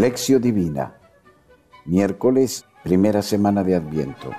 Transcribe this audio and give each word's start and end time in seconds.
Lección 0.00 0.40
Divina, 0.40 0.94
miércoles, 1.84 2.64
primera 2.82 3.20
semana 3.20 3.62
de 3.62 3.74
Adviento. 3.74 4.30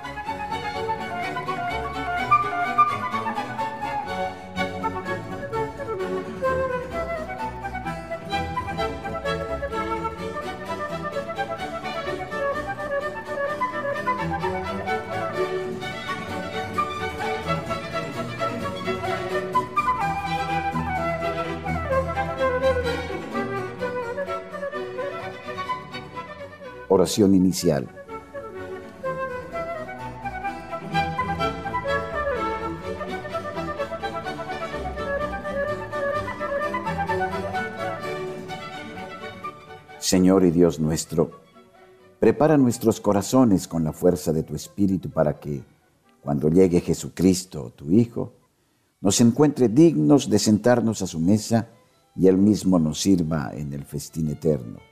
Oración 26.94 27.34
inicial. 27.34 27.88
Señor 39.98 40.44
y 40.44 40.50
Dios 40.50 40.78
nuestro, 40.80 41.30
prepara 42.20 42.58
nuestros 42.58 43.00
corazones 43.00 43.66
con 43.66 43.84
la 43.84 43.94
fuerza 43.94 44.34
de 44.34 44.42
tu 44.42 44.54
Espíritu 44.54 45.08
para 45.08 45.40
que, 45.40 45.64
cuando 46.20 46.50
llegue 46.50 46.82
Jesucristo, 46.82 47.72
tu 47.74 47.90
Hijo, 47.90 48.34
nos 49.00 49.18
encuentre 49.22 49.70
dignos 49.70 50.28
de 50.28 50.38
sentarnos 50.38 51.00
a 51.00 51.06
su 51.06 51.18
mesa 51.20 51.70
y 52.14 52.28
Él 52.28 52.36
mismo 52.36 52.78
nos 52.78 53.00
sirva 53.00 53.50
en 53.54 53.72
el 53.72 53.86
festín 53.86 54.28
eterno 54.28 54.91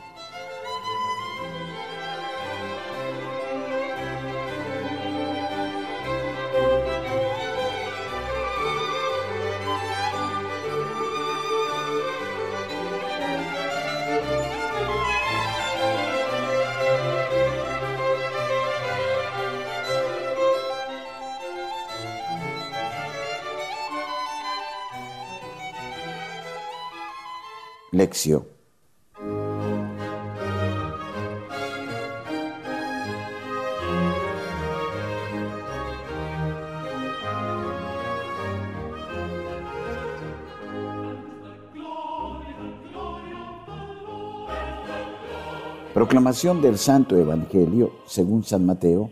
Proclamación 45.93 46.61
del 46.61 46.77
Santo 46.77 47.17
Evangelio 47.17 47.91
según 48.07 48.43
San 48.43 48.65
Mateo, 48.65 49.11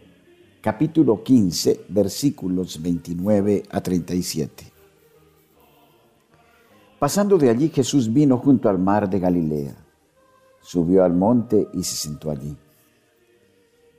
capítulo 0.62 1.24
15, 1.24 1.82
versículos 1.90 2.82
29 2.82 3.64
a 3.70 3.82
37. 3.82 4.69
Pasando 7.00 7.38
de 7.38 7.50
allí 7.50 7.70
Jesús 7.70 8.12
vino 8.12 8.38
junto 8.40 8.68
al 8.68 8.78
mar 8.78 9.10
de 9.10 9.20
Galilea, 9.20 9.74
subió 10.60 11.06
al 11.06 11.14
monte 11.14 11.70
y 11.74 11.82
se 11.84 11.96
sentó 11.96 12.30
allí. 12.30 12.58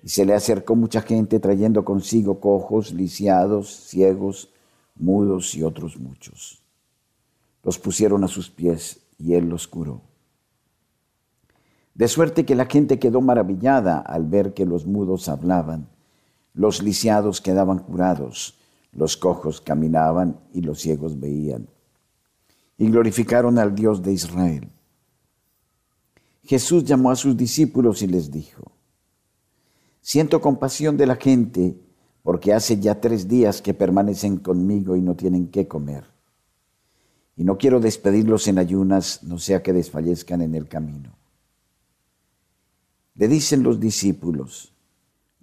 Y 0.03 0.09
se 0.11 0.27
le 0.27 0.35
acercó 0.35 0.77
mucha 0.77 1.01
gente 1.01 1.41
trayendo 1.41 1.83
consigo 1.83 2.41
cojos, 2.41 2.93
lisiados, 2.93 3.71
ciegos, 3.71 4.51
mudos 4.97 5.55
y 5.55 5.63
otros 5.63 5.99
muchos. 5.99 6.63
Los 7.63 7.79
pusieron 7.79 8.23
a 8.23 8.29
sus 8.29 8.51
pies 8.51 9.01
y 9.19 9.33
él 9.33 9.49
los 9.49 9.67
curó. 9.67 10.03
De 11.95 12.07
suerte 12.07 12.45
que 12.45 12.55
la 12.55 12.67
gente 12.67 12.99
quedó 12.99 13.23
maravillada 13.23 13.99
al 13.99 14.27
ver 14.27 14.53
que 14.53 14.67
los 14.67 14.85
mudos 14.85 15.31
hablaban, 15.31 15.89
los 16.53 16.83
lisiados 16.83 17.41
quedaban 17.41 17.79
curados, 17.79 18.59
los 18.93 19.17
cojos 19.17 19.63
caminaban 19.63 20.39
y 20.53 20.61
los 20.61 20.81
ciegos 20.81 21.19
veían 21.19 21.67
y 22.81 22.87
glorificaron 22.87 23.59
al 23.59 23.75
Dios 23.75 24.03
de 24.03 24.11
Israel. 24.11 24.71
Jesús 26.43 26.83
llamó 26.83 27.11
a 27.11 27.17
sus 27.17 27.37
discípulos 27.37 28.01
y 28.01 28.07
les 28.07 28.31
dijo, 28.31 28.73
Siento 30.01 30.41
compasión 30.41 30.97
de 30.97 31.07
la 31.07 31.17
gente 31.17 31.79
porque 32.23 32.55
hace 32.55 32.81
ya 32.81 32.99
tres 32.99 33.29
días 33.29 33.61
que 33.61 33.75
permanecen 33.75 34.39
conmigo 34.39 34.97
y 34.97 35.03
no 35.03 35.15
tienen 35.15 35.49
qué 35.49 35.69
comer. 35.69 36.07
Y 37.37 37.45
no 37.45 37.59
quiero 37.59 37.81
despedirlos 37.81 38.49
en 38.49 38.59
ayunas, 38.59 39.23
no 39.25 39.39
sea 39.39 39.63
que 39.63 39.75
desfallezcan 39.75 40.41
en 40.41 40.55
el 40.55 40.67
camino. 40.67 41.15
Le 43.15 43.29
dicen 43.29 43.63
los 43.63 43.79
discípulos, 43.79 44.73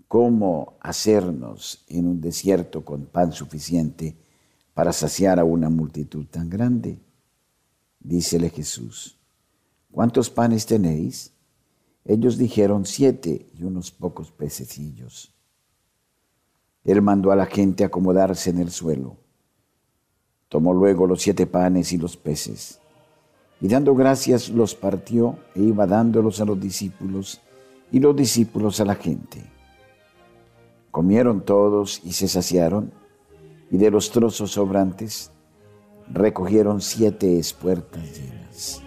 ¿cómo 0.08 0.74
hacernos 0.80 1.86
en 1.88 2.08
un 2.08 2.20
desierto 2.20 2.84
con 2.84 3.06
pan 3.06 3.32
suficiente 3.32 4.18
para 4.74 4.92
saciar 4.92 5.40
a 5.40 5.44
una 5.44 5.70
multitud 5.70 6.26
tan 6.26 6.50
grande? 6.50 7.00
Dícele 8.08 8.50
Jesús, 8.50 9.18
¿cuántos 9.92 10.30
panes 10.30 10.66
tenéis? 10.66 11.34
Ellos 12.06 12.38
dijeron 12.38 12.86
siete 12.86 13.50
y 13.54 13.64
unos 13.64 13.92
pocos 13.92 14.32
pececillos. 14.32 15.34
Él 16.86 17.02
mandó 17.02 17.34
a 17.34 17.36
la 17.36 17.46
gente 17.48 17.84
acomodarse 17.84 18.50
en 18.50 18.60
el 18.60 18.72
suelo. 18.72 19.18
Tomó 20.48 20.74
luego 20.74 21.06
los 21.06 21.22
siete 21.22 21.48
panes 21.48 21.92
y 21.92 21.98
los 21.98 22.16
peces, 22.16 22.80
y 23.60 23.68
dando 23.68 23.94
gracias 23.94 24.48
los 24.48 24.74
partió 24.74 25.38
e 25.54 25.64
iba 25.64 25.86
dándolos 25.86 26.40
a 26.40 26.46
los 26.46 26.58
discípulos 26.62 27.42
y 27.92 28.00
los 28.00 28.16
discípulos 28.16 28.80
a 28.80 28.86
la 28.86 28.96
gente. 28.96 29.44
Comieron 30.92 31.42
todos 31.42 32.00
y 32.06 32.14
se 32.14 32.30
saciaron, 32.30 32.94
y 33.70 33.78
de 33.78 33.92
los 33.92 34.12
trozos 34.12 34.52
sobrantes 34.52 35.30
recogieron 36.12 36.82
siete 36.82 37.40
espuertas 37.40 38.04
llenas. 38.04 38.87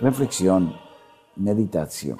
Reflexión, 0.00 0.74
meditación. 1.36 2.16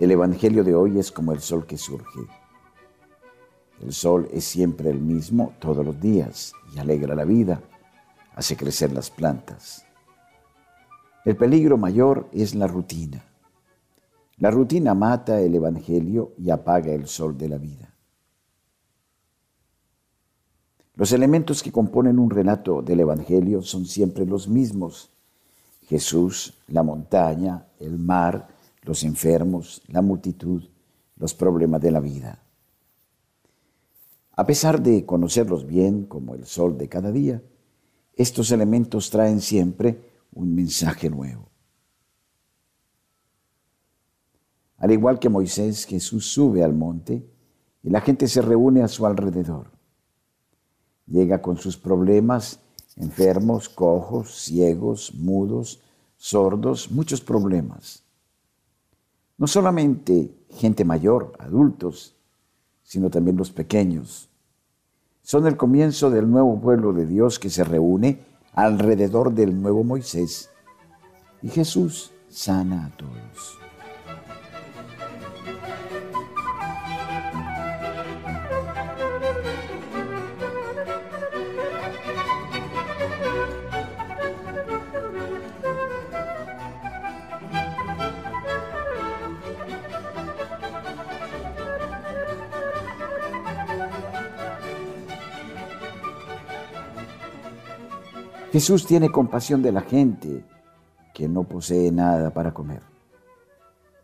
El 0.00 0.10
Evangelio 0.10 0.64
de 0.64 0.74
hoy 0.74 0.98
es 0.98 1.12
como 1.12 1.32
el 1.32 1.40
sol 1.40 1.66
que 1.66 1.76
surge. 1.76 2.20
El 3.82 3.92
sol 3.92 4.30
es 4.32 4.44
siempre 4.44 4.88
el 4.88 4.98
mismo 4.98 5.52
todos 5.58 5.84
los 5.84 6.00
días 6.00 6.54
y 6.74 6.78
alegra 6.78 7.14
la 7.14 7.26
vida, 7.26 7.60
hace 8.34 8.56
crecer 8.56 8.92
las 8.92 9.10
plantas. 9.10 9.84
El 11.24 11.36
peligro 11.36 11.78
mayor 11.78 12.28
es 12.32 12.54
la 12.54 12.66
rutina. 12.66 13.24
La 14.36 14.50
rutina 14.50 14.94
mata 14.94 15.40
el 15.40 15.54
Evangelio 15.54 16.34
y 16.36 16.50
apaga 16.50 16.92
el 16.92 17.06
sol 17.06 17.38
de 17.38 17.48
la 17.48 17.56
vida. 17.56 17.94
Los 20.96 21.12
elementos 21.12 21.62
que 21.62 21.72
componen 21.72 22.18
un 22.18 22.28
relato 22.28 22.82
del 22.82 23.00
Evangelio 23.00 23.62
son 23.62 23.86
siempre 23.86 24.26
los 24.26 24.48
mismos. 24.48 25.10
Jesús, 25.86 26.58
la 26.68 26.82
montaña, 26.82 27.68
el 27.78 27.98
mar, 27.98 28.48
los 28.82 29.02
enfermos, 29.02 29.82
la 29.88 30.02
multitud, 30.02 30.62
los 31.16 31.32
problemas 31.32 31.80
de 31.80 31.90
la 31.90 32.00
vida. 32.00 32.38
A 34.36 34.44
pesar 34.44 34.82
de 34.82 35.06
conocerlos 35.06 35.66
bien 35.66 36.04
como 36.04 36.34
el 36.34 36.44
sol 36.44 36.76
de 36.76 36.88
cada 36.88 37.10
día, 37.10 37.42
estos 38.14 38.50
elementos 38.50 39.08
traen 39.10 39.40
siempre 39.40 40.13
un 40.34 40.54
mensaje 40.54 41.08
nuevo. 41.08 41.48
Al 44.76 44.90
igual 44.90 45.18
que 45.18 45.28
Moisés, 45.28 45.86
Jesús 45.86 46.26
sube 46.26 46.62
al 46.62 46.74
monte 46.74 47.26
y 47.82 47.90
la 47.90 48.00
gente 48.00 48.28
se 48.28 48.42
reúne 48.42 48.82
a 48.82 48.88
su 48.88 49.06
alrededor. 49.06 49.70
Llega 51.06 51.40
con 51.40 51.56
sus 51.56 51.76
problemas, 51.76 52.60
enfermos, 52.96 53.68
cojos, 53.68 54.34
ciegos, 54.34 55.14
mudos, 55.14 55.80
sordos, 56.16 56.90
muchos 56.90 57.20
problemas. 57.20 58.02
No 59.36 59.46
solamente 59.46 60.34
gente 60.50 60.84
mayor, 60.84 61.32
adultos, 61.38 62.14
sino 62.82 63.10
también 63.10 63.36
los 63.36 63.50
pequeños. 63.50 64.28
Son 65.22 65.46
el 65.46 65.56
comienzo 65.56 66.10
del 66.10 66.30
nuevo 66.30 66.60
pueblo 66.60 66.92
de 66.92 67.06
Dios 67.06 67.38
que 67.38 67.50
se 67.50 67.64
reúne 67.64 68.33
alrededor 68.54 69.32
del 69.32 69.60
nuevo 69.60 69.84
Moisés. 69.84 70.50
Y 71.42 71.48
Jesús 71.48 72.12
sana 72.28 72.86
a 72.86 72.96
todos. 72.96 73.63
Jesús 98.54 98.86
tiene 98.86 99.10
compasión 99.10 99.62
de 99.62 99.72
la 99.72 99.80
gente 99.80 100.44
que 101.12 101.26
no 101.26 101.42
posee 101.42 101.90
nada 101.90 102.32
para 102.32 102.54
comer. 102.54 102.82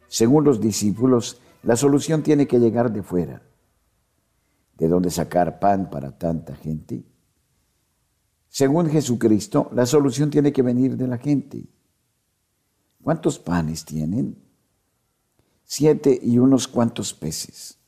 Según 0.09 0.43
los 0.43 0.61
discípulos, 0.61 1.41
la 1.63 1.77
solución 1.77 2.25
tiene 2.25 2.49
que 2.49 2.59
llegar 2.59 2.93
de 2.93 3.05
fuera. 3.05 3.43
¿De 4.77 4.89
dónde 4.89 5.11
sacar 5.11 5.61
pan 5.61 5.89
para 5.89 6.19
tanta 6.19 6.57
gente? 6.57 7.05
Según 8.49 8.91
Jesucristo, 8.91 9.71
la 9.73 9.87
solución 9.87 10.31
tiene 10.31 10.53
que 10.53 10.63
venir 10.63 10.97
de 10.97 11.07
la 11.07 11.19
gente. 11.19 11.69
¿Cuántos 13.05 13.39
panes 13.39 13.85
tienen? 13.85 14.37
Siete 15.63 16.19
y 16.21 16.39
unos 16.39 16.67
cuantos 16.67 17.15
peces. 17.15 17.79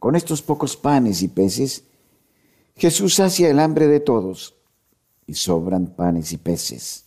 Con 0.00 0.16
estos 0.16 0.42
pocos 0.42 0.76
panes 0.76 1.22
y 1.22 1.28
peces, 1.28 1.84
Jesús 2.74 3.14
sacia 3.14 3.48
el 3.48 3.60
hambre 3.60 3.86
de 3.86 4.00
todos 4.00 4.56
y 5.30 5.34
sobran 5.34 5.94
panes 5.94 6.32
y 6.32 6.38
peces. 6.38 7.04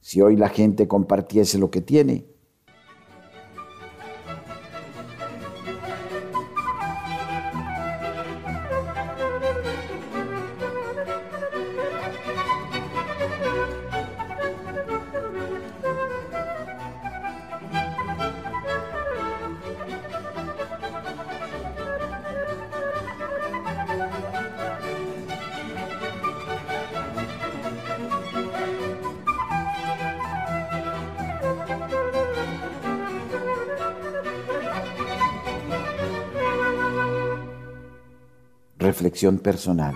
Si 0.00 0.20
hoy 0.20 0.36
la 0.36 0.48
gente 0.48 0.86
compartiese 0.86 1.58
lo 1.58 1.68
que 1.68 1.80
tiene, 1.80 2.26
reflexión 38.86 39.38
personal. 39.38 39.94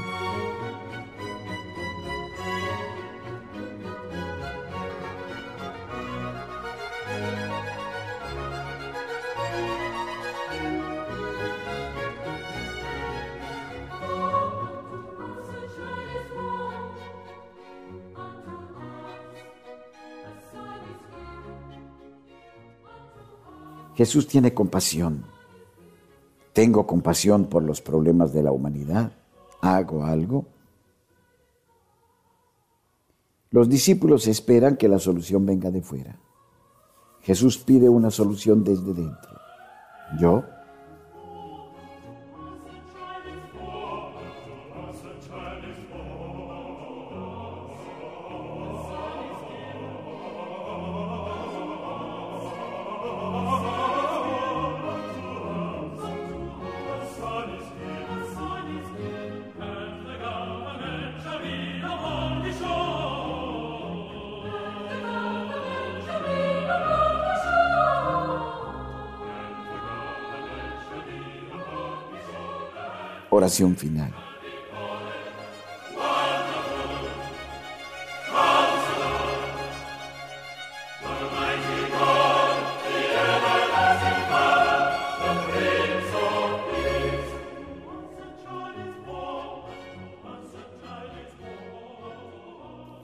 Jesús 23.97 24.27
tiene 24.27 24.55
compasión 24.55 25.25
tengo 26.53 26.87
compasión 26.87 27.47
por 27.47 27.63
los 27.63 27.81
problemas 27.81 28.33
de 28.33 28.43
la 28.43 28.53
humanidad, 28.53 29.13
hago 29.61 30.05
algo. 30.05 30.47
Los 33.51 33.69
discípulos 33.69 34.27
esperan 34.27 34.77
que 34.77 34.89
la 34.89 34.99
solución 34.99 35.45
venga 35.47 35.71
de 35.71 35.83
fuera. 35.83 36.19
Jesús 37.23 37.59
pide 37.59 37.89
una 37.89 38.11
solución 38.11 38.65
desde 38.65 38.95
dentro. 38.95 39.31
Yo 40.19 40.45
Oración 73.33 73.77
final. 73.77 74.13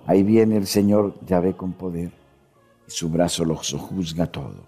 Ahí 0.06 0.22
viene 0.22 0.56
el 0.56 0.66
Señor 0.66 1.14
ve 1.40 1.54
con 1.54 1.72
poder 1.72 2.10
y 2.88 2.90
su 2.90 3.08
brazo 3.10 3.44
lo 3.44 3.56
juzga 3.56 4.26
todo. 4.26 4.64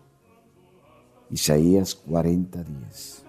Isaías 1.31 1.95
40 1.95 2.63
días. 2.65 3.28